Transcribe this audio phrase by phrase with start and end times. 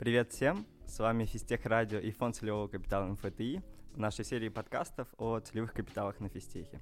[0.00, 0.64] Привет всем!
[0.86, 3.62] С вами Физтех Радио и Фонд целевого капитала МФТИ
[3.92, 6.80] в нашей серии подкастов о целевых капиталах на Физтехе.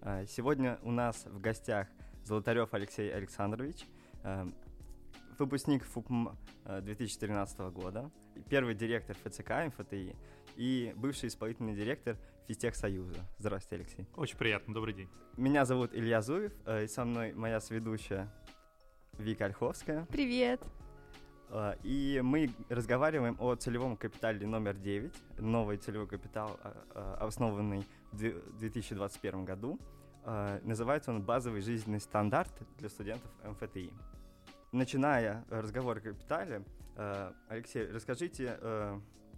[0.00, 1.86] Э, сегодня у нас в гостях
[2.24, 3.86] Золотарев Алексей Александрович,
[4.24, 4.44] э,
[5.38, 6.30] выпускник ФУПМ
[6.64, 8.10] 2013 э, года,
[8.50, 10.16] первый директор ФЦК МФТИ
[10.56, 12.16] и бывший исполнительный директор
[12.48, 13.20] Физтех Союза.
[13.38, 14.08] Здравствуйте, Алексей.
[14.16, 15.08] Очень приятно, добрый день.
[15.36, 18.28] Меня зовут Илья Зуев, и со мной моя сведущая
[19.16, 20.06] Вика Ольховская.
[20.06, 20.60] Привет.
[21.82, 26.60] И мы разговариваем о целевом капитале номер 9, новый целевой капитал,
[26.94, 28.18] основанный в
[28.58, 29.78] 2021 году.
[30.62, 33.90] Называется он «Базовый жизненный стандарт для студентов МФТИ».
[34.72, 36.64] Начиная разговор о капитале,
[37.48, 38.58] Алексей, расскажите,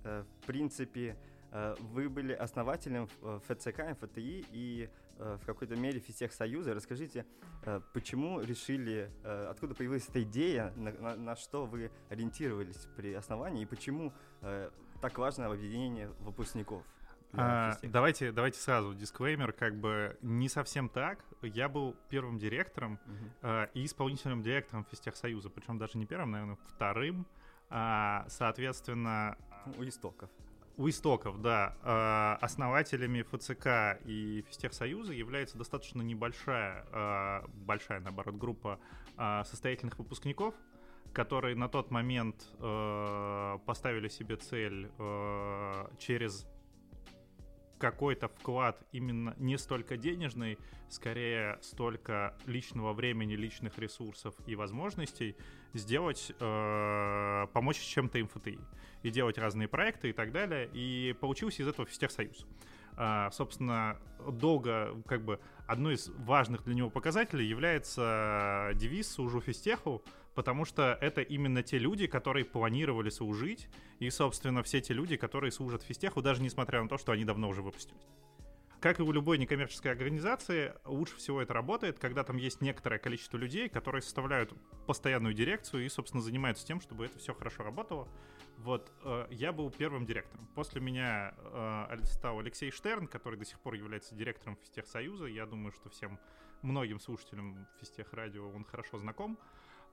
[0.03, 1.17] в принципе,
[1.79, 3.07] вы были основателем
[3.47, 4.89] ФЦК, МФТИ и
[5.21, 6.75] в какой-то мере Физтех Союза.
[6.75, 7.27] Расскажите,
[7.93, 13.67] почему решили, откуда появилась эта идея, на, на, на что вы ориентировались при основании и
[13.67, 14.13] почему
[15.01, 16.83] так важно объединение выпускников?
[17.33, 21.25] А, давайте, давайте сразу дисклеймер, как бы не совсем так.
[21.43, 23.31] Я был первым директором uh-huh.
[23.43, 27.27] а, и исполнительным директором Физтехсоюза, причем даже не первым, наверное, вторым.
[27.69, 29.37] А, соответственно...
[29.79, 30.31] У истоков.
[30.81, 31.75] У истоков, да.
[31.83, 38.81] А, основателями ФЦК и Физтехсоюза является достаточно небольшая, а, большая, наоборот, группа
[39.19, 40.55] а, состоятельных выпускников,
[41.13, 46.47] которые на тот момент э, поставили себе цель э, через
[47.81, 55.37] какой-то вклад именно не столько денежный, скорее столько личного времени, личных ресурсов и возможностей
[55.73, 58.59] сделать, э, помочь чем-то МФТИ
[59.03, 60.69] и делать разные проекты и так далее.
[60.73, 62.47] И получился из этого Физтехсоюз.
[62.97, 63.97] А, собственно,
[64.31, 70.97] долго, как бы, одной из важных для него показателей является девиз «Служу физтеху», потому что
[71.01, 73.69] это именно те люди, которые планировали служить,
[73.99, 77.49] и, собственно, все те люди, которые служат физтеху, даже несмотря на то, что они давно
[77.49, 78.07] уже выпустились.
[78.81, 83.37] Как и у любой некоммерческой организации, лучше всего это работает, когда там есть некоторое количество
[83.37, 84.55] людей, которые составляют
[84.87, 88.09] постоянную дирекцию и, собственно, занимаются тем, чтобы это все хорошо работало.
[88.57, 90.47] Вот, э, я был первым директором.
[90.55, 95.27] После меня э, стал Алексей Штерн, который до сих пор является директором Физтехсоюза.
[95.27, 96.19] Я думаю, что всем
[96.63, 99.39] многим слушателям Физтех Радио он хорошо знаком.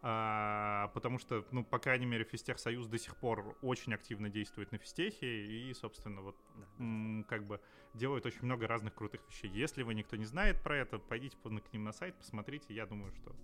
[0.02, 4.72] А, потому что, ну, по крайней мере, Физтех Союз до сих пор очень активно действует
[4.72, 6.38] на физтехе и, собственно, вот
[6.78, 7.60] м, как бы
[7.94, 9.50] делают очень много разных крутых вещей.
[9.50, 12.74] Если вы никто не знает про это, пойдите к ним на сайт, посмотрите.
[12.74, 13.36] Я думаю, что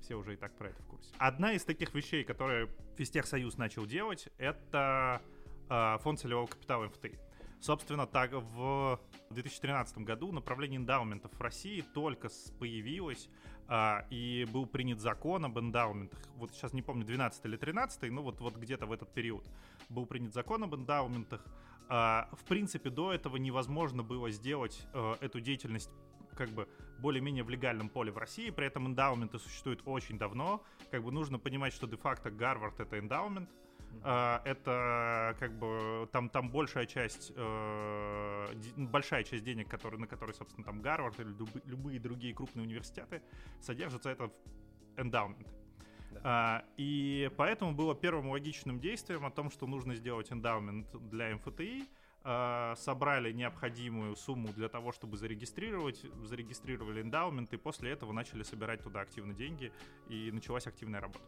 [0.00, 1.12] все уже и так про это в курсе.
[1.18, 5.20] Одна из таких вещей, которые Физтех Союз начал делать, это
[5.68, 7.18] э, фонд целевого капитала МФТИ.
[7.60, 9.00] Собственно, так в
[9.30, 12.28] 2013 году направление эндаументов в России только
[12.58, 13.28] появилось,
[13.68, 16.20] а, и был принят закон об эндаументах.
[16.36, 19.44] Вот сейчас не помню, 12 или 13, но вот, вот где-то в этот период
[19.88, 21.44] был принят закон об эндаументах.
[21.88, 25.90] А, в принципе, до этого невозможно было сделать а, эту деятельность
[26.36, 26.68] как бы
[26.98, 31.38] более-менее в легальном поле в России, при этом эндаументы существуют очень давно, как бы нужно
[31.38, 33.48] понимать, что де-факто Гарвард— это эндаумент,
[34.02, 40.64] это как бы там, там большая часть, э, большая часть денег, которые, на которые, собственно,
[40.64, 43.20] там Гарвард или люб, любые другие крупные университеты
[43.60, 44.30] содержатся, это
[44.96, 45.48] эндаумент.
[46.12, 46.20] Да.
[46.24, 51.84] А, и поэтому было первым логичным действием о том, что нужно сделать эндаумент для МФТИ,
[52.22, 58.82] а, собрали необходимую сумму для того, чтобы зарегистрировать, зарегистрировали эндаумент, и после этого начали собирать
[58.82, 59.72] туда активно деньги,
[60.08, 61.24] и началась активная работа.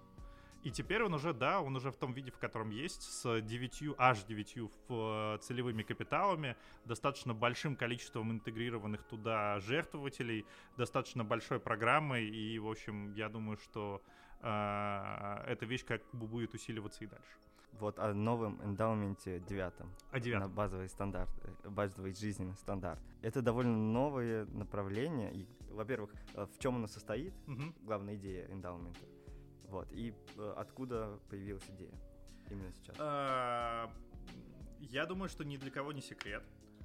[0.64, 3.94] И теперь он уже, да, он уже в том виде, в котором есть, с 9,
[3.96, 4.56] аж 9
[4.88, 10.44] в целевыми капиталами, достаточно большим количеством интегрированных туда жертвователей,
[10.76, 14.02] достаточно большой программой, и, в общем, я думаю, что
[14.40, 17.38] э, эта вещь как бы будет усиливаться и дальше.
[17.72, 19.94] Вот о новом эндаументе девятом.
[20.10, 20.48] О девятом.
[20.48, 23.00] На базовый стандарт, э, базовый жизненный стандарт.
[23.22, 25.32] Это довольно новое направление.
[25.32, 27.32] И, во-первых, э, в чем оно состоит?
[27.46, 27.74] Угу.
[27.84, 29.06] Главная идея эндаумента.
[29.68, 29.92] Вот.
[29.92, 31.92] И э, откуда появилась идея
[32.50, 32.96] именно сейчас?
[32.98, 33.90] А,
[34.80, 36.42] я думаю, что ни для кого не секрет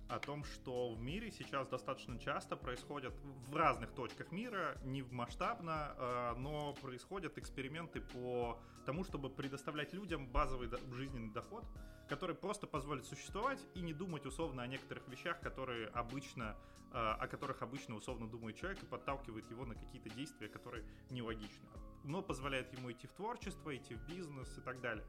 [0.10, 3.14] о том, что в мире сейчас достаточно часто происходят
[3.48, 10.28] в разных точках мира, не масштабно, а, но происходят эксперименты по тому, чтобы предоставлять людям
[10.28, 11.66] базовый жизненный доход,
[12.10, 16.58] который просто позволит существовать и не думать условно о некоторых вещах, которые обычно,
[16.92, 21.70] а, о которых обычно условно думает человек и подталкивает его на какие-то действия, которые нелогичны
[22.04, 25.06] но позволяет ему идти в творчество, идти в бизнес и так далее.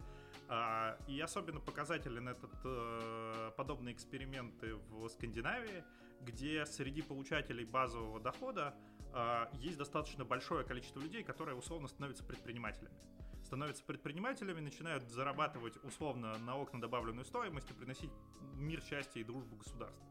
[0.48, 5.84] А, и особенно показателен этот э, подобные эксперименты в Скандинавии,
[6.22, 8.74] где среди получателей базового дохода
[9.12, 12.94] а, есть достаточно большое количество людей, которые условно становятся предпринимателями
[13.44, 18.10] становятся предпринимателями, начинают зарабатывать условно на окна добавленную стоимость и приносить
[18.54, 20.02] мир, счастье и дружбу государству.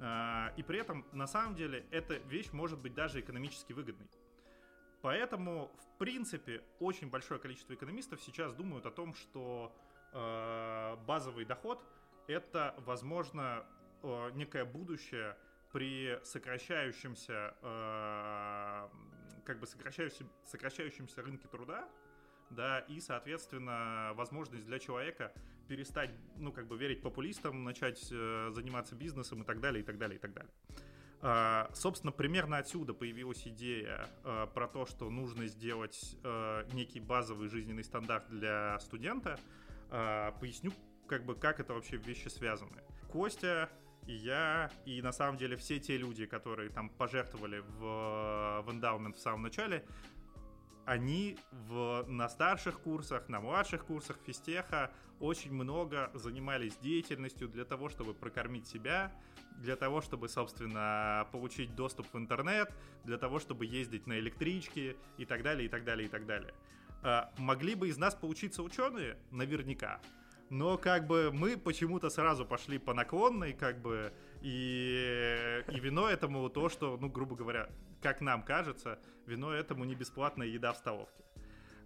[0.00, 4.08] А, и при этом, на самом деле, эта вещь может быть даже экономически выгодной.
[5.06, 9.72] Поэтому, в принципе, очень большое количество экономистов сейчас думают о том, что
[10.12, 11.80] э, базовый доход
[12.26, 13.64] это, возможно,
[14.02, 15.36] э, некое будущее
[15.72, 18.88] при сокращающемся, э,
[19.44, 21.88] как бы сокращающем, сокращающемся рынке труда,
[22.50, 25.32] да, и, соответственно, возможность для человека
[25.68, 29.98] перестать, ну, как бы верить популистам, начать э, заниматься бизнесом и так далее, и так
[29.98, 30.50] далее, и так далее.
[31.22, 37.48] Uh, собственно, примерно отсюда появилась идея uh, про то, что нужно сделать uh, некий базовый
[37.48, 39.38] жизненный стандарт для студента.
[39.88, 40.72] Поясню,
[41.06, 42.82] как бы, как это вообще вещи связаны.
[43.08, 43.70] Костя
[44.06, 49.16] и я, и на самом деле все те люди, которые там пожертвовали в, в эндаумент
[49.16, 49.86] в самом начале,
[50.84, 57.88] они в, на старших курсах, на младших курсах физтеха очень много занимались деятельностью для того,
[57.88, 59.12] чтобы прокормить себя,
[59.58, 62.72] для того, чтобы, собственно, получить доступ в интернет,
[63.04, 66.54] для того, чтобы ездить на электричке и так далее, и так далее, и так далее.
[67.02, 69.16] А, могли бы из нас получиться ученые?
[69.30, 70.00] Наверняка.
[70.48, 74.12] Но как бы мы почему-то сразу пошли по наклонной, как бы,
[74.42, 77.68] и, и вино этому то, что, ну, грубо говоря,
[78.00, 81.24] как нам кажется, вино этому не бесплатная еда в столовке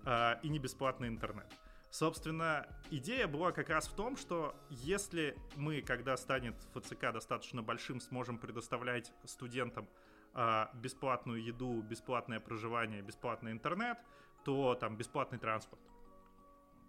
[0.04, 1.46] э, и не бесплатный интернет.
[1.90, 8.00] Собственно, идея была как раз в том, что если мы, когда станет ФЦК достаточно большим,
[8.00, 9.88] сможем предоставлять студентам
[10.34, 13.98] э, бесплатную еду, бесплатное проживание, бесплатный интернет,
[14.44, 15.82] то там бесплатный транспорт,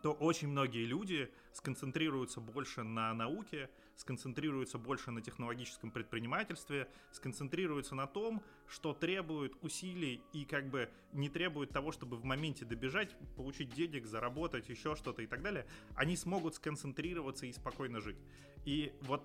[0.04, 8.08] то очень многие люди сконцентрируются больше на науке, сконцентрируются больше на технологическом предпринимательстве, сконцентрируются на
[8.08, 13.74] том, что требует усилий и как бы не требует того, чтобы в моменте добежать, получить
[13.74, 15.68] денег, заработать, еще что-то и так далее.
[15.96, 18.18] Они смогут сконцентрироваться и спокойно жить.
[18.66, 19.24] И вот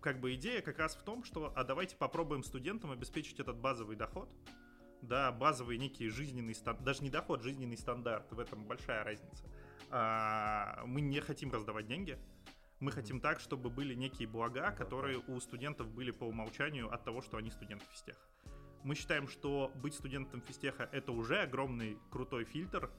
[0.00, 3.96] как бы идея как раз в том, что а давайте попробуем студентам обеспечить этот базовый
[3.96, 4.30] доход,
[5.02, 9.44] да, базовый некий жизненный стандарт, даже не доход, жизненный стандарт, в этом большая разница–
[9.90, 12.18] а, мы не хотим раздавать деньги.
[12.80, 17.20] Мы хотим так, чтобы были некие блага, которые у студентов были по умолчанию от того,
[17.20, 18.20] что они студенты физтеха.
[18.82, 22.90] Мы считаем, что быть студентом физтеха— это уже огромный крутой фильтр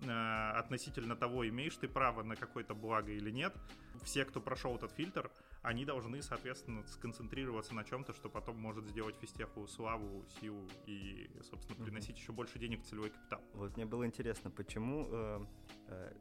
[0.00, 3.54] э, относительно того, имеешь ты право на какое-то благо или нет.
[4.02, 5.30] Все, кто прошел этот фильтр,
[5.60, 11.84] они должны, соответственно, сконцентрироваться на чем-то, что потом может сделать физтеху славу, силу и, собственно,
[11.84, 12.20] приносить mm-hmm.
[12.20, 13.42] еще больше денег в целевой капитал.
[13.52, 15.40] Вот мне было интересно, почему э,
[15.88, 16.12] э,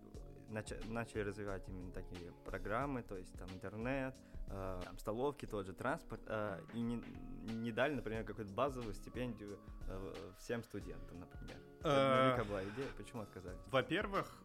[0.49, 4.15] начали развивать именно такие программы, то есть там интернет,
[4.47, 7.03] э, там, столовки, тот же транспорт, э, и не,
[7.53, 11.57] не дали, например, какую-то базовую стипендию э, всем студентам, например.
[11.79, 13.59] Это была идея, почему отказались?
[13.67, 14.43] Во-первых,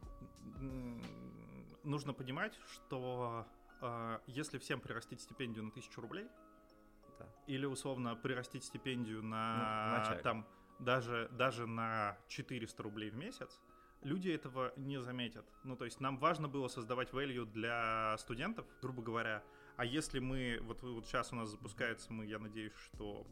[1.84, 3.46] нужно понимать, что
[3.80, 6.26] э, если всем прирастить стипендию на тысячу рублей,
[7.18, 7.26] да.
[7.46, 10.46] или условно прирастить стипендию на ну, там
[10.78, 13.60] даже, даже на 400 рублей в месяц,
[14.02, 15.46] люди этого не заметят.
[15.64, 19.42] Ну, то есть нам важно было создавать value для студентов, грубо говоря.
[19.76, 23.26] А если мы, вот, вот сейчас у нас запускается, мы, я надеюсь, что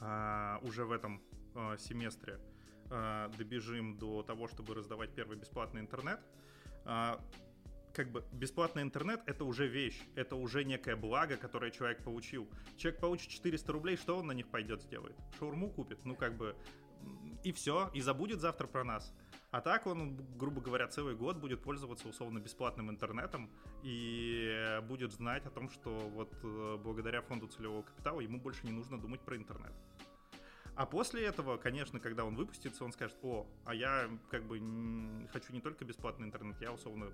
[0.00, 1.22] а, уже в этом
[1.54, 2.40] а, семестре
[2.90, 6.20] а, добежим до того, чтобы раздавать первый бесплатный интернет.
[6.84, 7.20] А,
[7.94, 12.48] как бы бесплатный интернет это уже вещь, это уже некое благо, которое человек получил.
[12.76, 15.16] Человек получит 400 рублей, что он на них пойдет сделает?
[15.38, 16.56] Шаурму купит, ну как бы
[17.44, 19.12] и все, и забудет завтра про нас.
[19.52, 23.50] А так он, грубо говоря, целый год будет пользоваться условно бесплатным интернетом
[23.82, 28.72] и будет знать о том, что вот э, благодаря фонду целевого капитала ему больше не
[28.72, 29.74] нужно думать про интернет.
[30.74, 34.58] А после этого, конечно, когда он выпустится, он скажет, о, а я как бы
[35.30, 37.12] хочу не только бесплатный интернет, я условно,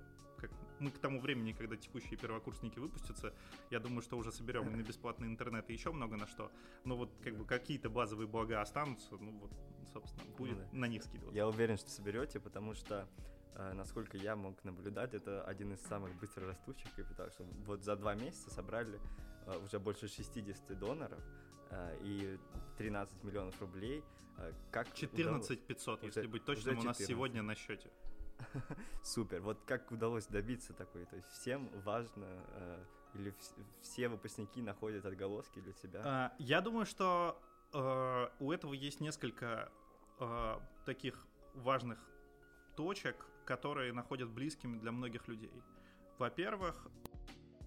[0.81, 3.35] мы к тому времени, когда текущие первокурсники выпустятся,
[3.71, 6.51] я думаю, что уже соберем и на бесплатный интернет и еще много на что.
[6.85, 9.53] Но вот как бы какие-то базовые блага останутся, ну вот,
[9.93, 10.79] собственно, будет ну, да.
[10.79, 11.37] на них скидываться.
[11.37, 13.09] Я уверен, что соберете, потому что
[13.55, 17.33] э, насколько я мог наблюдать, это один из самых быстро растущих капиталов.
[17.33, 19.01] Что вот за два месяца собрали
[19.47, 21.23] э, уже больше 60 доноров,
[21.71, 22.39] Э, и
[22.79, 24.03] 13 миллионов рублей.
[24.71, 27.91] Как 14 500, если быть точным, у нас сегодня на счете.
[29.03, 29.41] Супер.
[29.41, 31.05] Вот как удалось добиться такой?
[31.07, 33.35] То есть всем важно, э, или
[33.83, 36.03] все выпускники находят отголоски для себя?
[36.05, 37.41] А, я думаю, что
[38.41, 39.71] у этого есть несколько
[40.87, 41.99] таких важных
[42.77, 45.53] точек, которые находят близкими для многих людей.
[46.19, 46.89] Во-первых,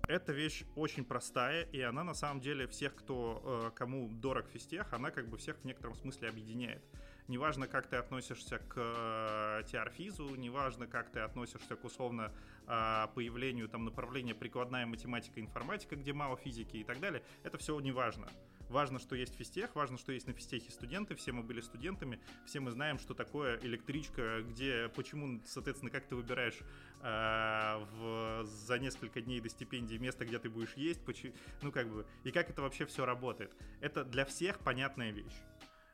[0.07, 4.93] эта вещь очень простая, и она на самом деле всех, кто, э, кому дорог физтех,
[4.93, 6.83] она как бы всех в некотором смысле объединяет.
[7.27, 12.31] Неважно, как ты относишься к э, теорфизу, неважно, как ты относишься к условно
[12.67, 17.79] э, появлению там направления прикладная математика, информатика, где мало физики и так далее, это все
[17.79, 18.27] не важно.
[18.71, 22.61] Важно, что есть физтех, важно, что есть на физтехе студенты, все мы были студентами, все
[22.61, 26.57] мы знаем, что такое электричка, где, почему, соответственно, как ты выбираешь
[27.01, 31.89] э, в, за несколько дней до стипендии место, где ты будешь есть, почему, ну как
[31.89, 33.53] бы, и как это вообще все работает.
[33.81, 35.35] Это для всех понятная вещь.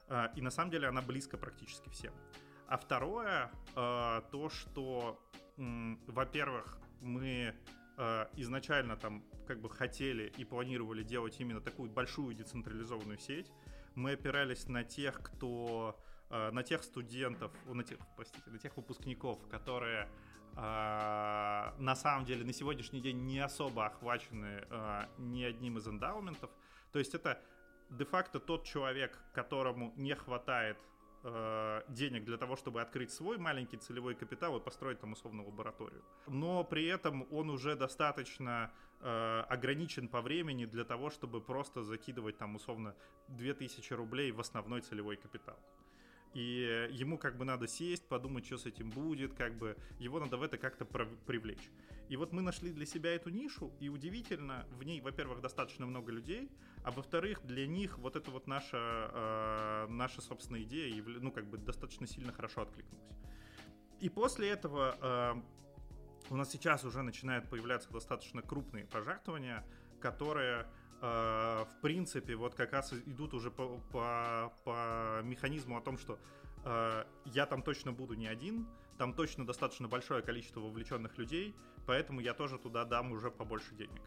[0.09, 2.13] Э, и на самом деле она близко практически всем.
[2.67, 5.19] А второе, э, то, что,
[5.57, 7.55] во-первых, мы
[7.97, 13.51] э, изначально там как бы хотели и планировали делать именно такую большую децентрализованную сеть.
[13.95, 15.99] Мы опирались на тех, кто
[16.29, 20.09] на тех студентов, на тех, простите, на тех выпускников, которые
[20.53, 24.67] на самом деле на сегодняшний день не особо охвачены
[25.17, 26.51] ни одним из эндаументов.
[26.91, 27.41] То есть это
[27.89, 30.77] де-факто тот человек, которому не хватает
[31.23, 36.03] э, денег для того, чтобы открыть свой маленький целевой капитал и построить там условно лабораторию.
[36.27, 42.37] Но при этом он уже достаточно э, ограничен по времени для того, чтобы просто закидывать
[42.37, 42.95] там условно
[43.27, 45.57] 2000 рублей в основной целевой капитал.
[46.37, 50.37] И ему как бы надо сесть, подумать, что с этим будет, как бы его надо
[50.37, 51.71] в это как-то привлечь.
[52.09, 56.11] И вот мы нашли для себя эту нишу, и удивительно, в ней, во-первых, достаточно много
[56.11, 56.51] людей,
[56.83, 61.57] а во-вторых, для них вот эта вот наша, э, наша собственная идея, ну, как бы
[61.57, 63.17] достаточно сильно хорошо откликнулась.
[63.99, 65.41] И после этого э,
[66.29, 69.65] у нас сейчас уже начинают появляться достаточно крупные пожертвования,
[69.99, 70.67] которые
[70.99, 76.17] в принципе вот как раз идут уже по, по, по механизму о том, что
[76.65, 82.19] э, я там точно буду не один, там точно достаточно большое количество вовлеченных людей, поэтому
[82.19, 84.01] я тоже туда дам уже побольше денег.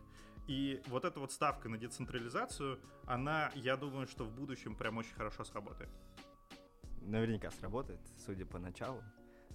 [0.49, 5.14] И вот эта вот ставка на децентрализацию, она, я думаю, что в будущем прям очень
[5.14, 5.90] хорошо сработает.
[7.02, 9.02] Наверняка сработает, судя по началу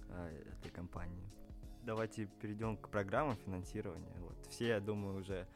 [0.08, 1.30] э, этой компании.
[1.82, 4.16] Давайте перейдем к программам финансирования.
[4.20, 4.46] Вот.
[4.48, 5.46] Все, я думаю, уже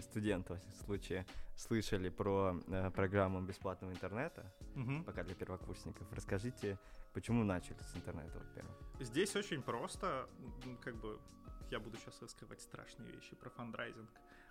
[0.00, 1.26] студенты, в случае,
[1.56, 5.02] слышали про э, программу бесплатного интернета, угу.
[5.04, 6.06] пока для первокурсников.
[6.12, 6.78] Расскажите,
[7.12, 8.76] почему начали с интернета, во-первых?
[9.00, 10.28] Здесь очень просто,
[10.82, 11.18] как бы,
[11.70, 14.10] я буду сейчас раскрывать страшные вещи про фандрайзинг.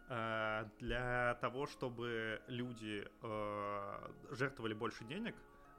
[0.10, 5.36] Э, для того, чтобы люди э, жертвовали больше денег,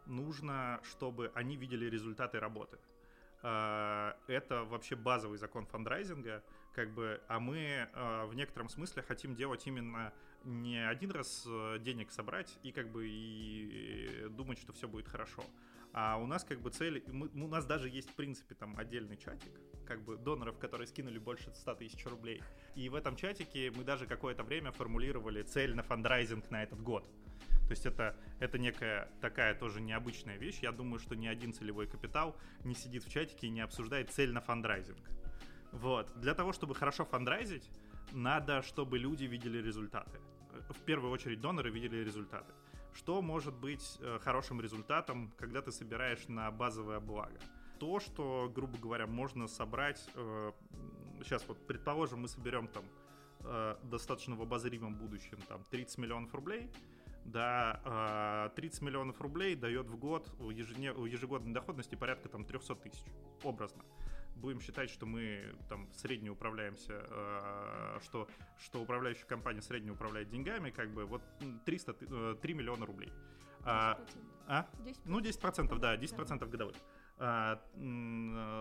[0.07, 2.79] нужно, чтобы они видели результаты работы.
[3.43, 6.43] Э, это вообще базовый закон фандрайзинга,
[6.75, 7.89] как бы, а мы
[8.29, 10.13] в некотором смысле хотим делать именно
[10.45, 11.47] не один раз
[11.81, 15.43] денег собрать и как бы и думать, что все будет хорошо,
[15.97, 19.17] а у нас как бы цель, мы, у нас даже есть в принципе там отдельный
[19.17, 19.53] чатик,
[19.87, 22.43] как бы доноров, которые скинули больше 100 тысяч рублей.
[22.75, 27.09] И в этом чатике мы даже какое-то время формулировали цель на фандрайзинг на этот год.
[27.67, 30.59] То есть это, это некая такая тоже необычная вещь.
[30.63, 34.33] Я думаю, что ни один целевой капитал не сидит в чатике и не обсуждает цель
[34.33, 34.99] на фандрайзинг.
[35.75, 36.13] Вот.
[36.21, 37.69] Для того, чтобы хорошо фандрайзить,
[38.13, 40.21] надо, чтобы люди видели результаты.
[40.71, 42.53] В первую очередь доноры видели результаты.
[42.95, 47.41] Что может быть э, хорошим результатом, когда ты собираешь на базовое благо?
[47.81, 49.99] То, что, грубо говоря, можно собрать...
[51.25, 52.85] Сейчас э, вот, предположим, мы соберем там
[53.41, 56.71] э, достаточно в обозримом будущем там 30 миллионов рублей,
[57.25, 63.03] да, 30 миллионов рублей дает в год ежегодной доходности порядка там 300 тысяч,
[63.43, 63.83] образно
[64.37, 70.71] будем считать, что мы там средне управляемся, э, что, что управляющая компания средне управляет деньгами,
[70.71, 71.23] как бы вот
[71.65, 73.13] 300, э, 3 миллиона рублей.
[73.61, 73.65] 10%.
[73.67, 73.99] А,
[74.47, 74.69] а?
[74.85, 74.99] 10%.
[75.05, 76.47] Ну, 10%, да, 10% да.
[76.47, 76.77] годовых.
[77.17, 77.61] А,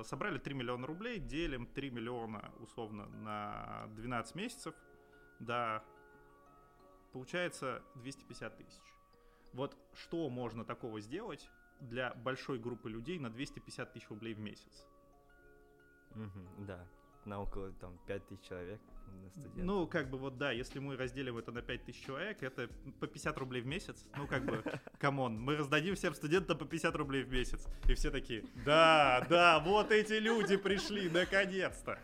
[0.05, 4.75] собрали 3 миллиона рублей, делим 3 миллиона условно на 12 месяцев,
[5.39, 5.83] да,
[7.11, 8.81] получается 250 тысяч.
[9.53, 11.49] Вот что можно такого сделать
[11.79, 14.85] для большой группы людей на 250 тысяч рублей в месяц?
[16.15, 16.87] Угу, да,
[17.25, 19.63] на около там 5000 человек на студентов.
[19.63, 23.37] Ну, как бы вот да, если мы разделим это на 5000 человек, это по 50
[23.37, 24.05] рублей в месяц.
[24.15, 24.63] Ну, как бы,
[24.99, 27.67] come on, мы раздадим всем студентам по 50 рублей в месяц.
[27.87, 31.99] И все такие, да, да, вот эти люди пришли, наконец-то.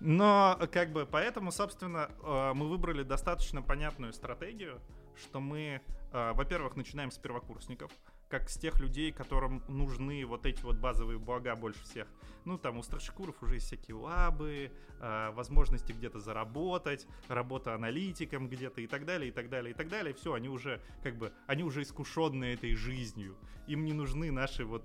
[0.00, 4.80] Но, как бы, поэтому, собственно, э, мы выбрали достаточно понятную стратегию.
[5.14, 7.92] что мы, э, во-первых, начинаем с первокурсников,
[8.32, 12.08] как с тех людей, которым нужны вот эти вот базовые блага больше всех.
[12.46, 18.80] Ну, там у старшекуров уже есть всякие лабы, э, возможности где-то заработать, работа аналитиком где-то
[18.80, 20.14] и так далее, и так далее, и так далее.
[20.14, 23.36] Все, они уже как бы, они уже искушенные этой жизнью.
[23.66, 24.82] Им не нужны наши вот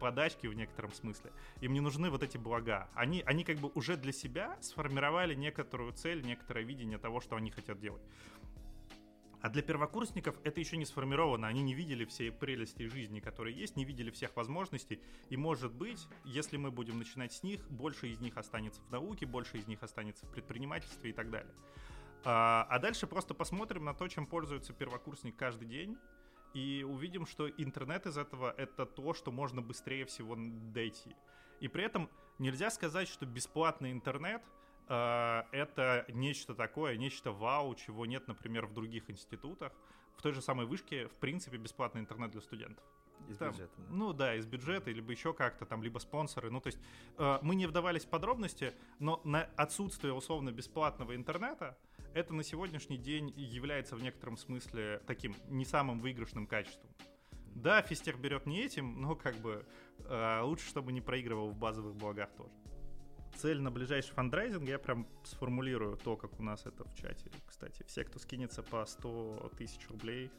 [0.00, 1.30] подачки в некотором смысле.
[1.60, 2.88] Им не нужны вот эти блага.
[2.94, 7.52] Они, они как бы уже для себя сформировали некоторую цель, некоторое видение того, что они
[7.52, 8.02] хотят делать.
[9.42, 11.46] А для первокурсников это еще не сформировано.
[11.46, 15.00] Они не видели все прелести жизни, которые есть, не видели всех возможностей.
[15.28, 19.26] И может быть, если мы будем начинать с них, больше из них останется в науке,
[19.26, 21.54] больше из них останется в предпринимательстве и так далее.
[22.24, 25.96] А, а дальше просто посмотрим на то, чем пользуется первокурсник каждый день.
[26.54, 31.14] И увидим, что интернет из этого это то, что можно быстрее всего дойти.
[31.60, 34.42] И при этом нельзя сказать, что бесплатный интернет—
[34.88, 39.72] это нечто такое, нечто вау, чего нет, например, в других институтах.
[40.16, 42.84] В той же самой вышке, в принципе, бесплатный интернет для студентов.
[43.28, 43.72] Из там, бюджета.
[43.76, 43.84] Да.
[43.90, 46.50] Ну да, из бюджета, либо еще как-то там, либо спонсоры.
[46.50, 46.78] Ну то есть
[47.18, 51.76] э, мы не вдавались в подробности, но на отсутствие условно бесплатного интернета
[52.14, 56.90] это на сегодняшний день является в некотором смысле таким не самым выигрышным качеством.
[57.54, 59.66] Да, физтех берет не этим, но как бы
[59.98, 62.52] э, лучше, чтобы не проигрывал в базовых благах тоже
[63.36, 67.30] цель на ближайший фандрайзинг, я прям сформулирую то, как у нас это в чате.
[67.46, 70.30] Кстати, все, кто скинется по 100 тысяч рублей,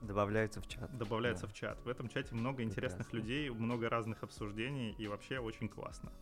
[0.00, 0.94] Добавляются в чат.
[0.98, 1.52] Добавляются да.
[1.52, 1.82] в чат.
[1.82, 2.80] В этом чате много Прекрасно.
[2.80, 6.12] интересных людей, много разных обсуждений и вообще очень классно.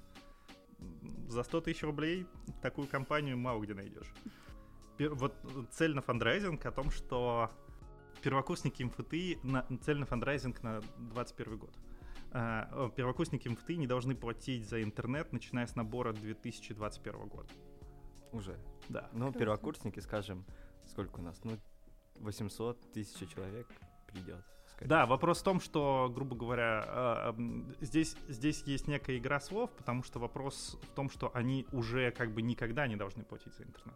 [1.29, 2.27] За 100 тысяч рублей
[2.61, 4.13] такую компанию мало где найдешь.
[4.99, 5.35] Вот
[5.73, 7.51] цель на фандрайзинг о том, что
[8.23, 11.77] первокурсники МФТИ на цель на фандрайзинг на 21 год.
[12.33, 17.53] Э, первокурсники МФТИ не должны платить за интернет, начиная с набора 2021 года.
[18.33, 18.59] Уже?
[18.89, 19.09] Да.
[19.13, 19.39] Ну, Круто.
[19.39, 20.47] первокурсники, скажем,
[20.87, 21.41] сколько у нас?
[21.45, 21.59] Ну,
[22.21, 23.69] 800 тысяч человек
[24.07, 24.43] придет.
[24.81, 27.33] Да, вопрос в том, что, грубо говоря, э,
[27.81, 32.33] здесь, здесь есть некая игра слов, потому что вопрос в том, что они уже как
[32.33, 33.95] бы никогда не должны платить за интернет.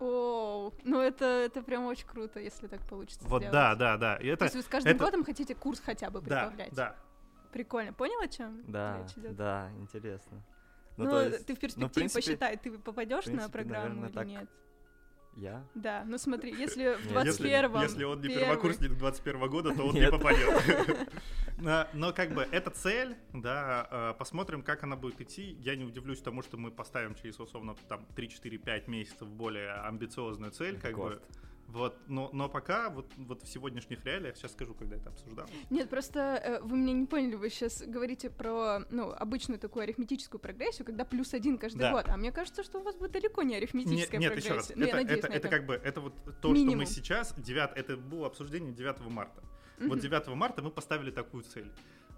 [0.00, 3.52] О, ну это, это прям очень круто, если так получится Вот сделать.
[3.52, 4.16] да, да, да.
[4.16, 5.04] И это, То есть вы с каждым это...
[5.04, 6.74] годом хотите курс хотя бы прибавлять?
[6.74, 6.96] Да, да.
[7.56, 7.94] Прикольно.
[7.94, 9.34] Понял, о чем да, речь идет?
[9.34, 10.44] Да, интересно.
[10.98, 13.88] Ну, ну есть, ты в перспективе ну, в принципе, посчитай, ты попадешь принципе, на программу
[13.94, 14.26] наверное, или так...
[14.26, 14.50] нет?
[15.36, 15.64] Я?
[15.74, 17.24] Да, ну смотри, если в 21-м...
[17.24, 17.48] Если,
[17.82, 21.08] если он не первокурсник 21 года, то он не попадет.
[21.58, 25.56] но, но как бы это цель, да, э, посмотрим, как она будет идти.
[25.60, 30.78] Я не удивлюсь тому, что мы поставим через, условно, там 3-4-5 месяцев более амбициозную цель,
[30.78, 31.22] как бы
[31.68, 35.50] вот, но, но пока вот, вот в сегодняшних реалиях, сейчас скажу, когда это обсуждалось.
[35.70, 40.40] Нет, просто э, вы меня не поняли, вы сейчас говорите про ну, обычную такую арифметическую
[40.40, 41.92] прогрессию, когда плюс один каждый да.
[41.92, 42.08] год.
[42.08, 44.54] А мне кажется, что у вас будет далеко не арифметическая нет, прогрессия.
[44.54, 46.70] Нет, еще раз, ну, это, надеюсь, это, это как бы, это вот то, Минимум.
[46.70, 49.42] что мы сейчас, 9, это было обсуждение 9 марта.
[49.78, 49.88] Mm-hmm.
[49.88, 51.70] Вот 9 марта мы поставили такую цель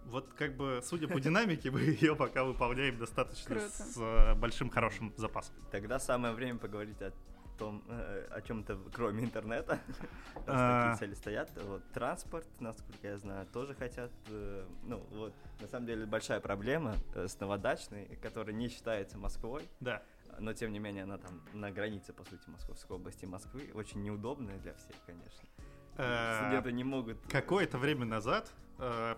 [0.04, 3.68] вот как бы, судя по динамике, мы ее пока выполняем достаточно Круто.
[3.68, 5.54] с э, большим хорошим запасом.
[5.70, 7.12] Тогда самое время поговорить о
[7.58, 9.78] том, э, о чем-то кроме интернета.
[10.46, 11.50] такие цели стоят.
[11.64, 14.10] Вот, транспорт, насколько я знаю, тоже хотят.
[14.28, 19.68] Э, ну, вот, на самом деле, большая проблема э, с Новодачной, которая не считается Москвой.
[19.80, 20.02] Да.
[20.38, 23.70] Но, тем не менее, она там на границе, по сути, Московской области Москвы.
[23.74, 25.48] Очень неудобная для всех, конечно.
[25.98, 27.18] Студенты не могут...
[27.28, 28.52] Какое-то время назад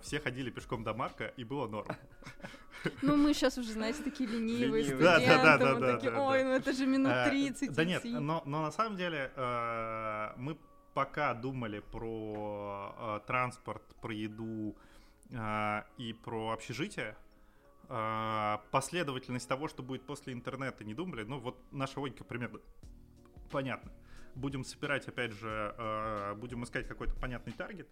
[0.00, 1.88] все ходили пешком до Марка, и было норм.
[3.02, 5.04] Ну, мы сейчас уже, знаете, такие ленивые студенты.
[5.04, 8.70] Да, да, да, да, такие, ой, ну это же минут 30 Да нет, но на
[8.70, 10.56] самом деле э, мы
[10.94, 14.76] пока думали про э, транспорт, про еду
[15.30, 17.16] э, и про общежитие,
[18.70, 21.24] последовательность того, что будет после интернета, не думали.
[21.24, 22.60] Ну, вот наша логика примерно
[23.50, 23.90] понятна.
[24.34, 27.88] Будем собирать, опять же, будем искать какой-то понятный таргет,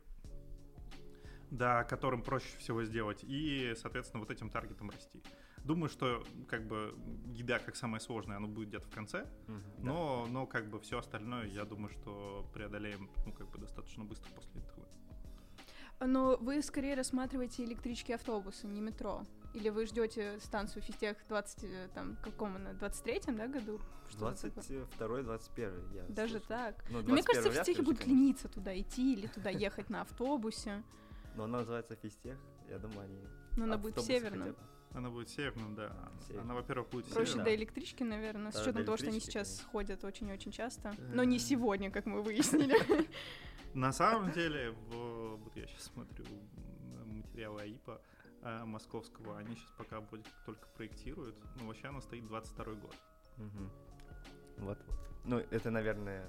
[1.50, 5.22] да, которым проще всего сделать, и, соответственно, вот этим таргетом расти.
[5.64, 6.94] Думаю, что как бы
[7.34, 10.32] еда как самое сложное, оно будет где-то в конце, mm-hmm, но, да.
[10.32, 14.62] но как бы все остальное, я думаю, что преодолеем, ну, как бы достаточно быстро после
[14.62, 14.86] этого.
[16.00, 19.24] Но вы скорее рассматриваете электрички автобусы, не метро.
[19.54, 23.80] Или вы ждете станцию физтех 20, э, там, каком она, 23-м, да, году?
[24.18, 26.48] 22-21, я Даже слышал.
[26.48, 26.84] так.
[26.90, 30.82] Ну, Но мне кажется, физтехи будут лениться туда идти или туда ехать на автобусе.
[31.34, 33.18] Но она называется физтех, я думаю, они...
[33.56, 34.56] Но она будет северным.
[34.92, 35.92] Она будет северным, да.
[36.26, 36.40] Север.
[36.40, 37.44] Она, во-первых, будет Проще северным.
[37.44, 39.70] до электрички, наверное, да, с учетом того, что они сейчас конечно.
[39.70, 40.94] ходят очень-очень часто.
[40.98, 42.74] Но не сегодня, как мы выяснили.
[43.74, 46.24] На самом деле, вот я сейчас смотрю
[47.04, 48.00] материалы АИПа
[48.42, 52.94] московского, они сейчас пока будет только проектируют, но вообще она стоит 22 год.
[54.58, 54.78] Вот.
[55.24, 56.28] Ну, это, наверное,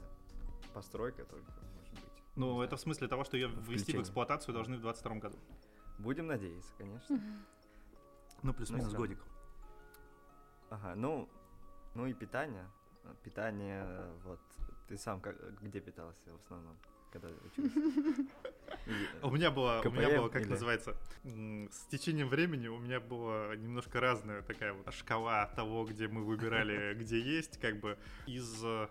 [0.74, 2.24] постройка только, может быть.
[2.36, 4.02] Ну, это в смысле того, что ее ввести в Включение.
[4.02, 5.38] эксплуатацию должны в 22 году.
[5.98, 7.20] Будем надеяться, конечно.
[8.44, 9.20] Ну, плюс-минус Ну, годик.
[10.70, 11.28] Ага, ну,
[11.96, 12.68] ну и питание.
[13.04, 14.40] Э, Питание, э, вот,
[14.88, 16.78] ты сам как, где питался в основном,
[17.12, 17.72] когда учился?
[19.22, 24.00] У меня было, у меня было, как называется, с течением времени у меня была немножко
[24.00, 28.88] разная такая вот шкала того, где мы выбирали, где есть, как бы из э,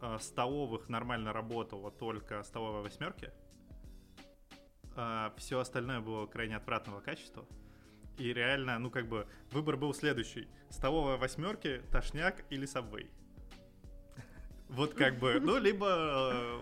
[0.00, 3.30] э, столовых нормально работала только столовая восьмерки.
[5.36, 7.46] Все остальное было крайне отвратного качества.
[8.18, 10.46] И реально, ну как бы, выбор был следующий.
[10.68, 13.08] Столовая восьмерки, тошняк или сабвей.
[14.70, 16.58] Вот как бы, ну, либо э,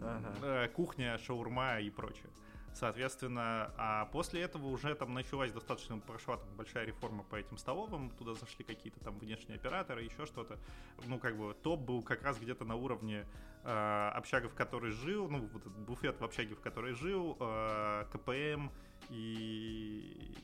[0.00, 0.68] Ага.
[0.68, 2.30] кухня, шаурма и прочее.
[2.74, 8.10] Соответственно, а после этого уже там началась достаточно прошла там большая реформа по этим столовым,
[8.10, 10.58] туда зашли какие-то там внешние операторы, еще что-то.
[11.06, 13.24] Ну, как бы топ был как раз где-то на уровне
[13.62, 18.06] э, общага, в которой жил, ну, вот этот буфет в общаге, в которой жил, э,
[18.12, 18.70] КПМ
[19.08, 20.36] и...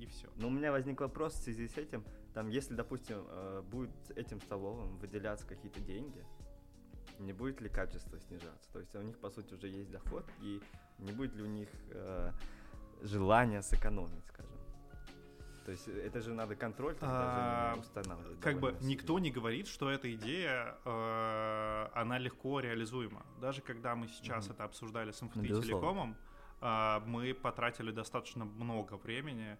[0.00, 0.26] и все.
[0.34, 2.02] Ну, у меня возник вопрос в связи с этим.
[2.36, 6.22] Там, если, допустим, э, будет этим столовым выделяться какие-то деньги,
[7.18, 8.70] не будет ли качество снижаться?
[8.74, 10.60] То есть у них, по сути, уже есть доход, и
[10.98, 12.32] не будет ли у них э,
[13.00, 14.52] желания сэкономить, скажем?
[15.64, 18.38] То есть это же надо контроль тогда А, устанавливать.
[18.40, 23.24] Как бы довольно никто не говорит, что эта идея, э, она легко реализуема.
[23.40, 24.54] Даже когда мы сейчас Мгм.
[24.56, 25.72] это обсуждали с МФТ Ну, и безусловно.
[25.72, 26.16] Телекомом,
[26.60, 29.56] э, мы потратили достаточно много времени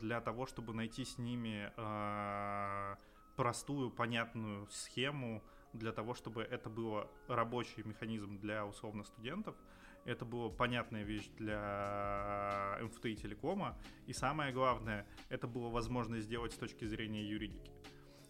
[0.00, 2.96] для того, чтобы найти с ними э,
[3.36, 9.56] простую, понятную схему для того, чтобы это было рабочий механизм для условно студентов,
[10.04, 16.52] это была понятная вещь для МФТ и Телекома, и самое главное, это было возможно сделать
[16.52, 17.72] с точки зрения юридики.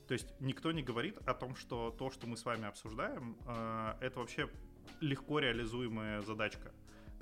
[0.06, 3.94] То есть никто не говорит о том, что то, что мы с вами обсуждаем, э,
[4.00, 4.48] это вообще
[5.00, 6.72] легко реализуемая задачка.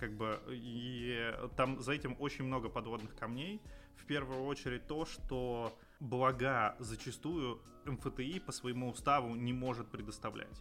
[0.02, 3.62] Как бы, и там за этим очень много подводных камней.
[3.94, 10.60] В первую очередь то, что блага зачастую МФТИ по своему уставу не может предоставлять.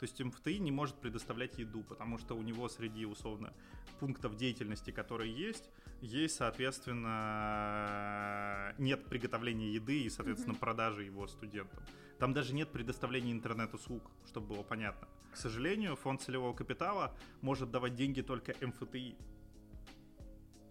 [0.00, 3.52] То есть МФТИ не может предоставлять еду, потому что у него среди, условно,
[3.98, 5.68] пунктов деятельности, которые есть,
[6.00, 10.60] есть, соответственно, нет приготовления еды и, соответственно, Мгм.
[10.60, 11.82] продажи его студентам.
[12.18, 15.06] Там даже нет предоставления интернет-услуг, чтобы было понятно.
[15.32, 19.16] К сожалению, фонд целевого капитала может давать деньги только МФТИ.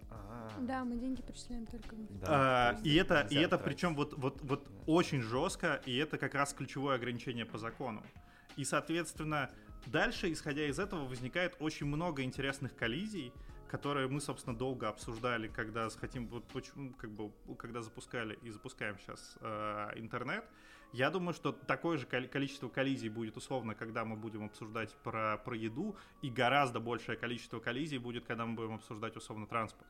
[0.09, 3.65] А, Да, мы деньги перечисляем только в да, А, и это, и это тратить.
[3.65, 4.71] причем вот, вот, вот Да.
[4.87, 8.01] очень жестко, и это как раз ключевое ограничение по закону.
[8.59, 9.49] И, соответственно,
[9.85, 13.31] дальше, исходя из этого, возникает очень много интересных коллизий,
[13.69, 18.97] которые мы, собственно, долго обсуждали, когда хотим, вот почему, как бы, когда запускали и запускаем
[18.99, 20.43] сейчас э, интернет.
[20.91, 25.37] Я думаю, что такое же коли- количество коллизий будет условно, когда мы будем обсуждать про,
[25.37, 29.87] про еду, и гораздо большее количество коллизий будет, когда мы будем обсуждать условно транспорт.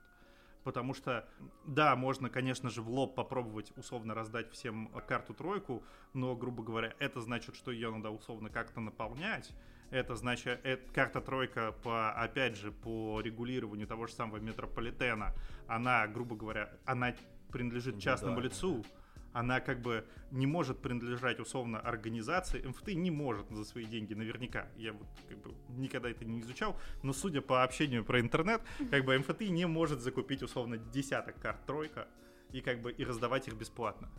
[0.64, 1.28] Потому что,
[1.66, 6.94] да, можно, конечно же, в лоб попробовать условно раздать всем карту тройку, но, грубо говоря,
[7.00, 9.52] это значит, что ее надо условно как-то наполнять.
[9.90, 15.34] Это значит, э, карта тройка, по, опять же, по регулированию того же самого метрополитена,
[15.68, 17.16] она, грубо говоря, она
[17.52, 18.86] принадлежит частному Индивидуально, лицу,
[19.34, 22.62] она как бы не может принадлежать условно организации.
[22.62, 24.68] МФТ не может за свои деньги, наверняка.
[24.76, 29.06] Я вот как бы никогда это не изучал, но судя по общению про интернет, как
[29.06, 32.08] бы МФТ не может закупить условно десяток карт тройка
[32.52, 34.10] и как бы и раздавать их бесплатно.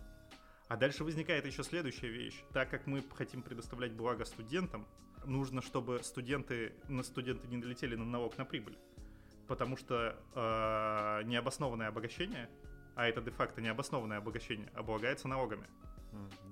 [0.68, 2.44] А дальше возникает еще следующая вещь.
[2.52, 4.86] Так как мы хотим предоставлять благо студентам,
[5.24, 8.78] нужно, чтобы студенты, на студенты не налетели на налог на прибыль.
[9.48, 12.48] Потому что э, необоснованное обогащение,
[12.94, 15.66] а это де-факто необоснованное обогащение, облагается налогами.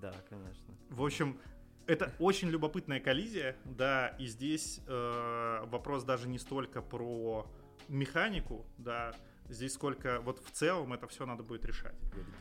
[0.01, 0.74] Да, конечно.
[0.90, 1.38] В общем,
[1.87, 7.46] это очень любопытная коллизия, да, и здесь э, вопрос даже не столько про
[7.88, 9.14] механику, да,
[9.48, 11.96] здесь сколько вот в целом это все надо будет решать.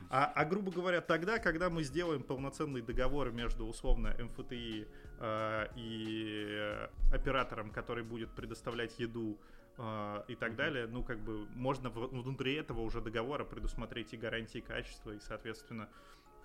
[0.10, 4.88] А, а грубо говоря, тогда, когда мы сделаем полноценный договор между условно МФТИ
[5.20, 9.40] э, и оператором, который будет предоставлять еду
[9.78, 14.18] э, и так далее, ну как бы можно в- внутри этого уже договора предусмотреть и
[14.18, 15.90] гарантии качества, и, соответственно,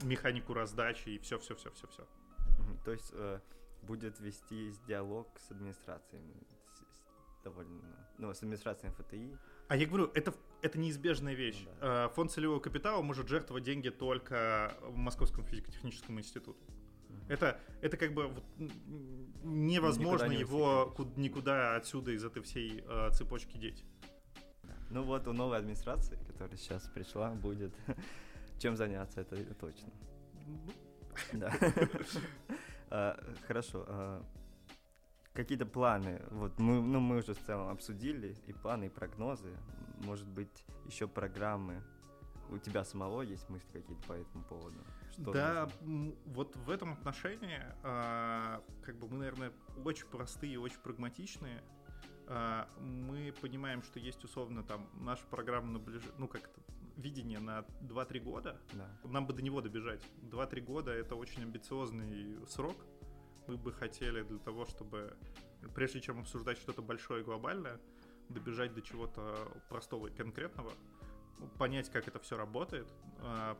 [0.02, 2.06] механику раздачи, и все-все-все-все-все.
[2.84, 3.40] То есть э,
[3.82, 6.22] будет вестись диалог с администрацией.
[7.44, 7.82] довольно,
[8.18, 9.36] ну, с администрацией ФТИ.
[9.68, 11.64] А я говорю, это, это неизбежная вещь.
[11.66, 16.60] Ну Э, Фонд целевого капитала может жертвовать деньги только Московскому физико-техническому институту.
[17.28, 18.44] Это, это как бы вот,
[19.42, 23.84] невозможно Никуда не его ку- никуда отсюда из этой всей э, цепочки деть.
[24.90, 27.72] Ну вот у новой администрации, которая сейчас пришла, будет
[28.58, 29.90] чем заняться, это точно.
[30.46, 30.58] Ну,
[31.32, 31.52] Да.
[32.94, 33.86] А, Хорошо.
[33.88, 34.22] а,
[35.32, 36.20] какие-то планы.
[36.30, 39.48] Вот мы, ну, мы уже в целом обсудили и планы, и прогнозы.
[40.04, 41.82] Может быть, еще программы.
[42.50, 44.76] У тебя самого есть мысли какие-то по этому поводу?
[45.12, 46.14] Что да, нужно?
[46.26, 49.52] вот в этом отношении, э, как бы мы, наверное,
[49.84, 51.62] очень простые, очень прагматичные.
[52.28, 56.02] Э, мы понимаем, что есть условно там наша программа на ближ...
[56.18, 56.60] ну как то
[56.96, 58.60] видение на 2-3 года.
[58.72, 58.88] Да.
[59.04, 60.02] Нам бы до него добежать.
[60.22, 62.76] 2-3 года это очень амбициозный срок.
[63.48, 65.16] Мы бы хотели для того, чтобы
[65.74, 67.80] прежде чем обсуждать что-то большое и глобальное,
[68.28, 70.72] добежать до чего-то простого и конкретного,
[71.58, 73.56] понять, как это все работает, а,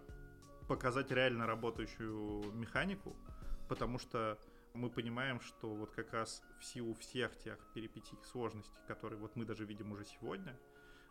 [0.72, 3.14] показать реально работающую механику,
[3.68, 4.38] потому что
[4.72, 9.44] мы понимаем, что вот как раз в силу всех тех перипетий, сложностей, которые вот мы
[9.44, 10.58] даже видим уже сегодня,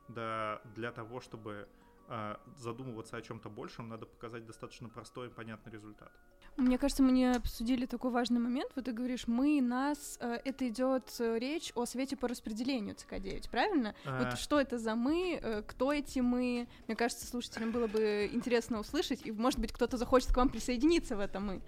[0.08, 1.70] да, для того, чтобы
[2.08, 6.12] э, задумываться о чем-то большем, надо показать достаточно простой и понятный результат.
[6.58, 8.72] Мне кажется, мы не обсудили такой важный момент.
[8.76, 13.50] Вот ты говоришь, мы, нас, э, это идет э, речь о свете по распределению ЦК-9,
[13.50, 13.96] правильно?
[14.06, 14.24] А...
[14.24, 16.68] Вот что это за мы, э, кто эти мы?
[16.88, 21.16] Мне кажется, слушателям было бы интересно услышать, и, может быть, кто-то захочет к вам присоединиться
[21.16, 21.62] в это мы.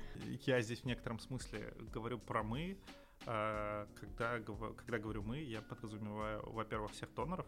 [0.46, 2.78] Я здесь в некотором смысле говорю про мы.
[3.26, 7.48] Когда, когда говорю мы, я подразумеваю, во-первых, всех доноров,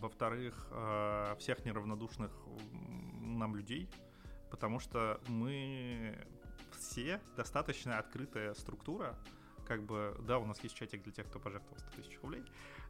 [0.00, 0.70] во-вторых,
[1.40, 2.30] всех неравнодушных
[3.20, 3.90] нам людей,
[4.50, 6.16] потому что мы
[6.84, 9.16] все достаточно открытая структура,
[9.66, 12.44] как бы, да, у нас есть чатик для тех, кто пожертвовал 100 тысяч рублей,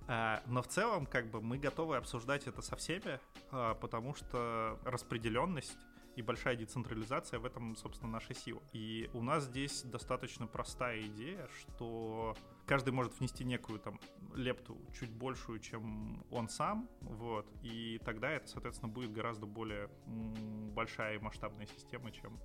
[0.06, 4.78] а, но в целом, как бы, мы готовы обсуждать это со всеми, а, потому что
[4.84, 5.78] распределенность
[6.16, 8.62] и большая децентрализация в этом, собственно, наша сила.
[8.72, 13.98] И у нас здесь достаточно простая идея, что каждый может внести некую там
[14.34, 21.16] лепту чуть большую, чем он сам, вот, и тогда это, соответственно, будет гораздо более большая
[21.16, 22.38] и масштабная система, чем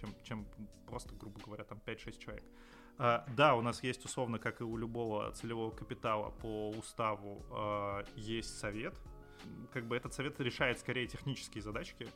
[0.00, 0.46] чем, чем
[0.86, 2.44] просто, грубо говоря, там 5-6 человек.
[2.98, 8.08] Uh, да, у нас есть условно, как и у любого целевого капитала по уставу, uh,
[8.16, 8.94] есть совет.
[9.72, 12.08] Как бы этот совет решает скорее технические задачки,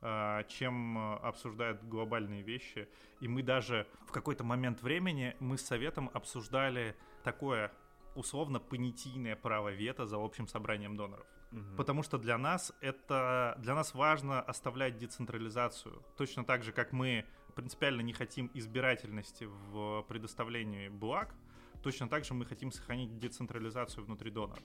[0.00, 2.88] uh, чем обсуждает глобальные вещи.
[3.20, 7.72] И мы даже в какой-то момент времени мы с советом обсуждали такое
[8.14, 11.26] условно понятийное право вето за общим собранием доноров.
[11.52, 11.76] Угу.
[11.76, 16.02] Потому что для нас это для нас важно оставлять децентрализацию.
[16.16, 21.34] Точно так же, как мы принципиально не хотим избирательности в предоставлении благ,
[21.82, 24.62] точно так же мы хотим сохранить децентрализацию внутри доноров.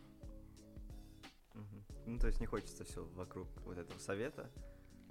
[1.55, 1.83] Угу.
[2.05, 4.51] Ну, то есть не хочется все вокруг вот этого совета,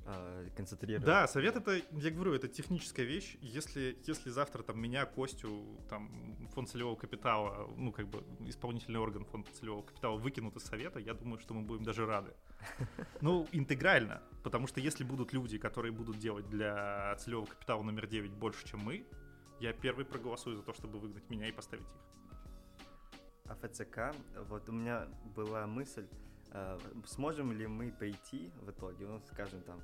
[0.07, 1.07] э, концентрировать.
[1.07, 3.37] Да, совет это, я говорю, это техническая вещь.
[3.41, 9.25] Если, если завтра там меня, Костю, там фонд целевого капитала, ну как бы исполнительный орган
[9.25, 12.33] фонда целевого капитала выкинут из совета, я думаю, что мы будем даже рады.
[13.21, 18.33] Ну, интегрально, потому что если будут люди, которые будут делать для целевого капитала номер 9
[18.33, 19.05] больше, чем мы,
[19.61, 22.03] я первый проголосую за то, чтобы выгнать меня и поставить их.
[23.47, 24.17] А ФЦК,
[24.49, 26.09] вот у меня была мысль,
[27.07, 29.81] сможем ли мы прийти в итоге, ну, скажем, там,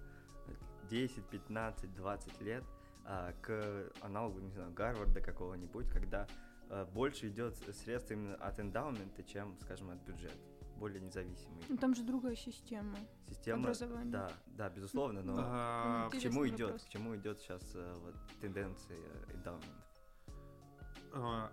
[0.89, 2.65] 10, 15, 20 лет
[3.05, 6.27] э, к аналогу, не знаю, Гарварда какого-нибудь, когда
[6.71, 10.37] э, больше идет средств именно от эндаумента, чем, скажем, от бюджета
[10.77, 11.61] более независимый.
[11.69, 12.97] Ну, там же другая система.
[13.29, 14.11] Система образования.
[14.11, 18.97] Да, да, безусловно, но а, к чему идет, к чему идет сейчас вот, тенденции
[19.35, 19.75] эндаументов?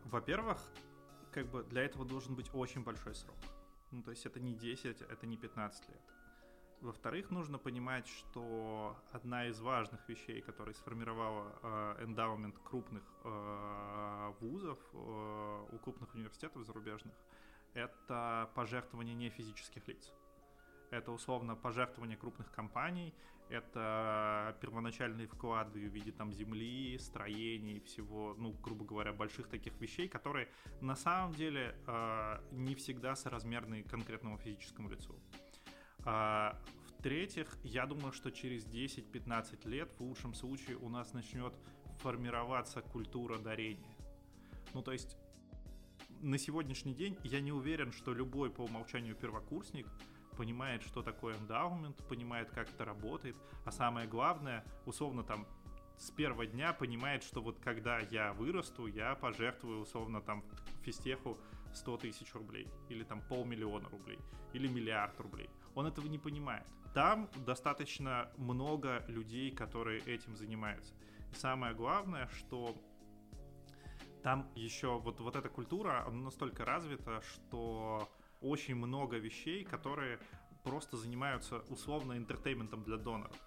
[0.05, 0.59] Во-первых,
[1.31, 3.35] как бы для этого должен быть очень большой срок.
[3.95, 6.01] Ну, то есть это не 10, это не 15 лет.
[6.81, 14.79] Во-вторых, нужно понимать, что одна из важных вещей, которая сформировала э, эндаумент крупных э, вузов,
[14.91, 17.15] э, у крупных университетов зарубежных,
[17.73, 20.11] это пожертвование не физических лиц.
[20.91, 23.13] Это условно пожертвование крупных компаний,
[23.49, 30.07] это первоначальные вклады в виде там земли, строений, всего, ну, грубо говоря, больших таких вещей,
[30.07, 30.47] которые
[30.81, 35.19] на самом деле э, не всегда соразмерны конкретному физическому лицу.
[36.05, 36.59] А,
[36.99, 41.53] в-третьих, я думаю, что через 10-15 лет в лучшем случае у нас начнет
[41.99, 43.95] формироваться культура дарения.
[44.73, 45.17] Ну, то есть
[46.21, 49.87] на сегодняшний день я не уверен, что любой по умолчанию первокурсник
[50.35, 55.47] понимает, что такое эндаумент, понимает, как это работает, а самое главное, условно там
[55.97, 60.43] с первого дня понимает, что вот когда я вырасту, я пожертвую условно там
[60.83, 61.37] физтеху
[61.73, 64.19] 100 тысяч рублей, или там полмиллиона рублей,
[64.53, 65.49] или миллиард рублей.
[65.73, 66.67] Он этого не понимает.
[66.93, 70.93] Там достаточно много людей, которые этим занимаются.
[71.31, 72.75] И самое главное, что
[74.23, 78.09] там еще вот, вот эта культура, она настолько развита, что
[78.41, 80.19] очень много вещей, которые
[80.63, 83.37] просто занимаются условно интертейментом для доноров.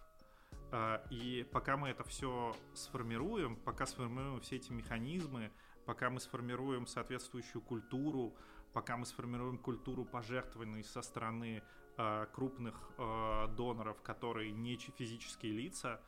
[0.71, 5.51] А, и пока мы это все сформируем, пока сформируем все эти механизмы,
[5.87, 8.37] пока мы сформируем соответствующую культуру,
[8.73, 11.63] пока мы сформируем культуру пожертвований со стороны
[11.97, 16.01] э, крупных э, доноров, которые не физические лица,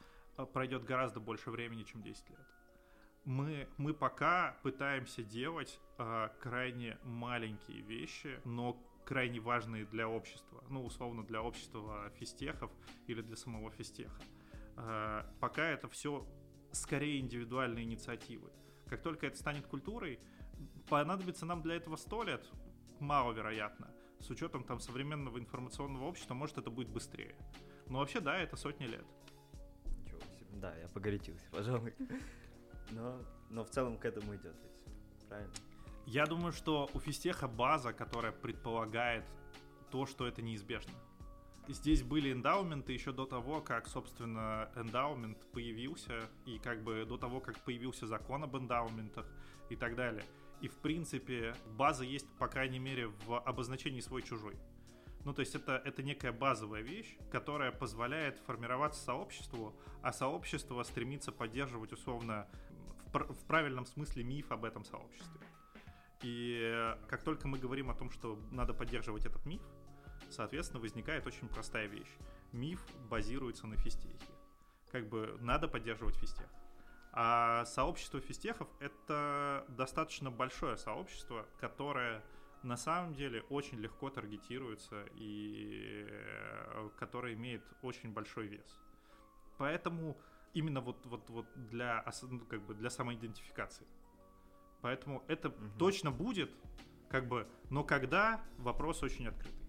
[0.52, 2.59] пройдет гораздо больше времени, чем 10 лет.
[3.24, 10.64] Мы, мы пока пытаемся делать э, крайне маленькие вещи, но крайне важные для общества.
[10.68, 12.70] Ну, условно, для общества физтехов
[13.06, 14.20] или для самого физтеха.
[14.76, 16.26] Э, пока это все
[16.72, 18.50] скорее индивидуальные инициативы.
[18.86, 20.18] Как только это станет культурой,
[20.88, 22.44] понадобится нам для этого сто лет,
[23.00, 23.90] маловероятно.
[24.20, 27.34] С учетом там современного информационного общества, может, это будет быстрее.
[27.86, 29.04] Но вообще, да, это сотни лет.
[30.52, 31.94] Да, я погорячился, пожалуй.
[32.90, 34.56] Но, но в целом к этому идет
[35.30, 35.52] правильно?
[36.06, 39.24] Я думаю, что у физтеха база, которая предполагает
[39.90, 40.92] то, что это неизбежно.
[41.68, 47.40] Здесь были эндаументы еще до того, как, собственно, эндаумент появился, и как бы до того,
[47.40, 49.26] как появился закон об эндаументах
[49.68, 50.24] и так далее.
[50.60, 54.56] И, в принципе, база есть, по крайней мере, в обозначении свой-чужой.
[55.24, 61.30] Ну, то есть это, это некая базовая вещь, которая позволяет формироваться сообществу, а сообщество стремится
[61.30, 62.48] поддерживать, условно,
[63.10, 65.40] в, пр- в правильном смысле миф об этом сообществе.
[66.22, 69.62] И как только мы говорим о том, что надо поддерживать этот миф,
[70.28, 72.14] соответственно, возникает очень простая вещь.
[72.52, 74.32] Миф базируется на физтехе.
[74.92, 76.48] Как бы надо поддерживать физтех.
[77.12, 82.22] А сообщество физтехов— это достаточно большое сообщество, которое
[82.62, 88.78] на самом деле очень легко таргетируется и э, которое имеет очень большой вес.
[89.58, 90.16] Поэтому
[90.54, 93.86] именно вот, вот, вот для, ну, как бы для самоидентификации.
[94.82, 95.56] Поэтому это угу.
[95.78, 96.50] точно будет,
[97.08, 99.60] как бы, но когда вопрос очень открытый.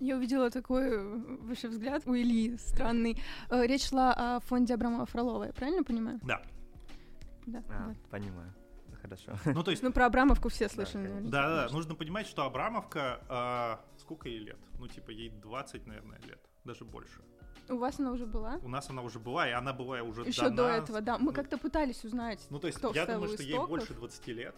[0.00, 3.22] Я увидела такой э, вообще взгляд у Ильи странный.
[3.48, 6.18] Э, речь шла о фонде Абрамова Фролова, я правильно понимаю?
[6.22, 6.42] Да.
[7.46, 7.94] Да, а, да.
[8.10, 8.52] понимаю.
[9.00, 9.36] Хорошо.
[9.44, 9.82] Ну, то есть...
[9.82, 11.12] Ну, про Абрамовку все слышали.
[11.20, 11.72] Да, да, да.
[11.72, 13.20] Нужно понимать, что Абрамовка...
[13.28, 14.58] Э, сколько ей лет?
[14.78, 16.40] Ну, типа, ей 20, наверное, лет.
[16.64, 17.20] Даже больше.
[17.68, 18.58] У вас она уже была?
[18.62, 21.18] У нас она уже была, и она была уже Еще до, до этого, да.
[21.18, 24.54] Мы ну, как-то пытались узнать, Ну, то есть, я думаю, что ей больше 20 лет,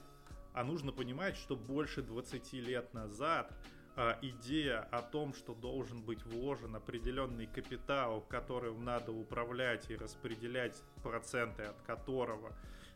[0.53, 3.53] а нужно понимать, что больше 20 лет назад
[3.97, 10.83] а, идея о том, что должен быть вложен определенный капитал, которым надо управлять и распределять
[11.03, 12.53] проценты от которого,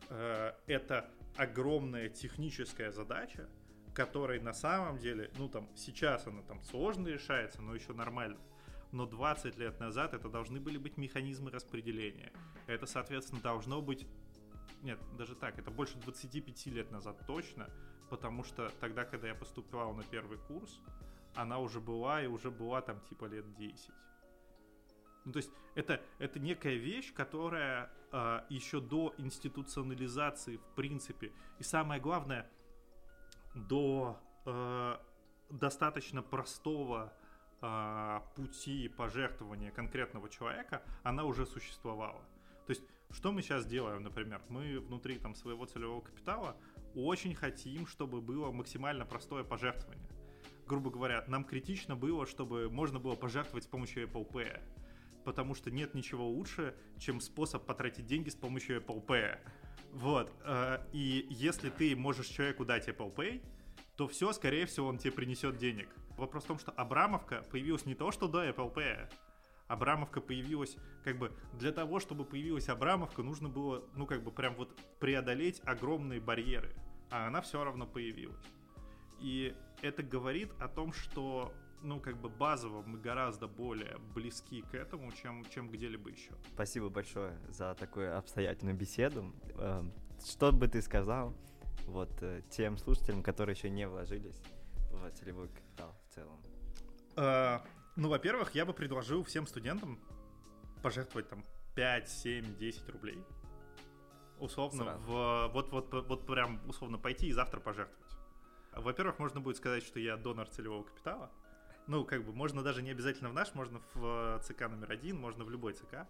[0.09, 3.49] а, это огромная техническая задача,
[3.95, 8.39] которой на самом деле, ну там сейчас она там сложно решается, но еще нормально
[8.93, 12.33] но 20 лет назад это должны были быть механизмы распределения.
[12.67, 14.07] Это, соответственно, должно быть...
[14.83, 17.69] Нет, даже так, это больше 25 лет назад точно,
[18.09, 20.81] потому что тогда, когда я поступал на первый курс,
[21.35, 23.91] она уже была и уже была там типа лет 10.
[25.27, 31.63] Ну, то есть это, это некая вещь, которая э, еще до институционализации, в принципе, и
[31.63, 32.51] самое главное,
[33.55, 34.97] до э,
[35.51, 37.13] достаточно простого
[37.63, 42.21] э, пути пожертвования конкретного человека, она уже существовала.
[42.67, 44.41] То есть, что мы сейчас делаем, например?
[44.49, 46.57] Мы внутри там своего целевого капитала
[46.95, 50.09] очень хотим, чтобы было максимально простое пожертвование.
[50.67, 54.61] Грубо говоря, нам критично было, чтобы можно было пожертвовать с помощью Apple Pay.
[55.25, 59.39] Потому что нет ничего лучше, чем способ потратить деньги с помощью Apple Pay.
[59.93, 60.33] Вот.
[60.45, 63.43] Э, и если ты можешь человеку дать Apple Pay,
[63.97, 65.89] то все, скорее всего, он тебе принесет денег.
[66.21, 69.11] Вопрос в том, что Абрамовка появилась не то, что до Apple Pay.
[69.69, 74.55] Абрамовка появилась, как бы, для того, чтобы появилась Абрамовка, нужно было, ну, как бы, прям
[74.57, 76.75] вот преодолеть огромные барьеры.
[77.11, 78.45] А она все равно появилась.
[79.19, 84.75] И это говорит о том, что ну, как бы базово мы гораздо более близки к
[84.75, 86.33] этому, чем, чем где-либо еще.
[86.53, 89.33] Спасибо большое за такую обстоятельную беседу.
[89.57, 89.91] Эм,
[90.23, 91.35] что бы ты сказал
[91.87, 94.43] вот э, тем слушателям, которые еще не вложились
[94.91, 95.95] в целевой капитал?
[96.11, 96.43] Целом?
[97.17, 97.65] А,
[97.97, 99.99] ну, во-первых, я бы предложил всем студентам
[100.83, 101.45] пожертвовать там
[101.75, 103.25] 5, 7, 10 рублей.
[104.39, 108.17] Условно, в, вот, вот, вот прям условно пойти и завтра пожертвовать.
[108.73, 111.31] Во-первых, можно будет сказать, что я донор целевого капитала.
[111.87, 115.45] Ну, как бы, можно даже не обязательно в наш, можно в ЦК номер один, можно
[115.45, 116.07] в любой ЦК.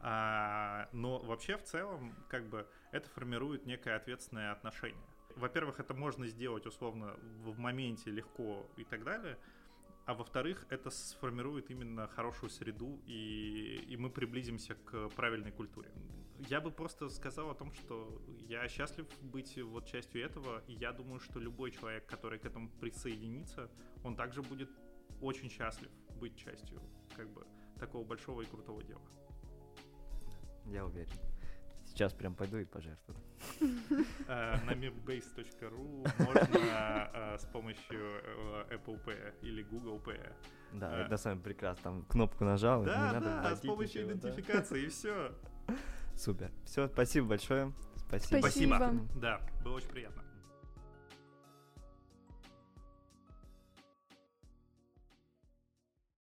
[0.00, 5.02] А, но вообще, в целом, как бы, это формирует некое ответственное отношение.
[5.36, 9.38] Во-первых, это можно сделать условно в моменте легко и так далее.
[10.04, 15.92] А во-вторых, это сформирует именно хорошую среду, и, и мы приблизимся к правильной культуре.
[16.48, 20.92] Я бы просто сказал о том, что я счастлив быть вот частью этого, и я
[20.92, 23.70] думаю, что любой человек, который к этому присоединится,
[24.02, 24.70] он также будет
[25.20, 26.82] очень счастлив быть частью
[27.16, 27.46] как бы
[27.78, 29.08] такого большого и крутого дела.
[30.66, 31.31] Я уверен.
[32.02, 33.16] Сейчас прям пойду и пожертвую.
[34.26, 38.00] На mapbase.ru можно с помощью
[38.70, 40.32] Apple Pay или Google Pay.
[40.72, 41.82] Да, это деле прекрасно.
[41.84, 45.32] Там кнопку нажал, да, не надо Да, с помощью идентификации, и все.
[46.16, 46.50] Супер.
[46.64, 47.72] Все, спасибо большое.
[48.08, 48.40] Спасибо.
[48.40, 48.92] Спасибо.
[49.14, 50.24] Да, было очень приятно.